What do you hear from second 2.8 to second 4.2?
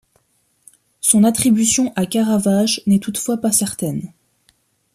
n'est toutefois pas certaine.